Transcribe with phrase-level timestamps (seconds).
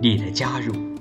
[0.00, 0.97] 你的加入。